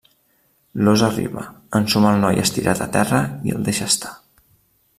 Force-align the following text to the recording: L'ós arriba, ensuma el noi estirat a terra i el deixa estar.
L'ós 0.85 1.01
arriba, 1.07 1.43
ensuma 1.81 2.13
el 2.15 2.19
noi 2.25 2.41
estirat 2.45 2.81
a 2.87 2.87
terra 2.99 3.21
i 3.51 3.55
el 3.59 3.69
deixa 3.69 3.91
estar. 3.95 4.15